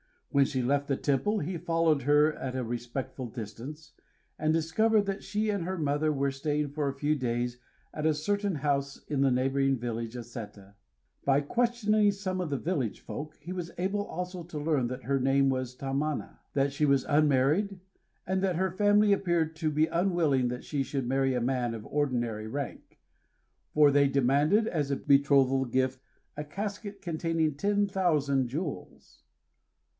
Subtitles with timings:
[0.31, 3.91] When she left the temple he followed her at a respectful distance,
[4.39, 7.57] and discovered that she and her mother were staying for a few days
[7.93, 10.73] at a certain house in the neighboring village of Séta.
[11.25, 15.19] By questioning some of the village folk, he was able also to learn that her
[15.19, 17.79] name was Tamana; that she was unmarried;
[18.25, 21.85] and that her family appeared to be unwilling that she should marry a man of
[21.85, 22.99] ordinary rank,
[23.73, 25.99] for they demanded as a betrothal gift
[26.35, 29.23] a casket containing ten thousand jewels.